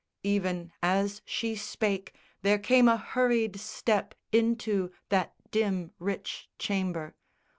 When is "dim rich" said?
5.51-6.49